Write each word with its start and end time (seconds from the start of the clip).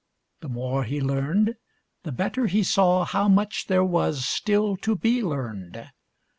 The 0.39 0.49
more 0.49 0.83
he 0.83 0.99
learned, 0.99 1.57
the 2.01 2.11
better 2.11 2.47
he 2.47 2.63
saw 2.63 3.05
how 3.05 3.27
much 3.29 3.67
there 3.67 3.85
was 3.85 4.25
still 4.25 4.75
to 4.77 4.95
be 4.95 5.21
learned. 5.21 5.91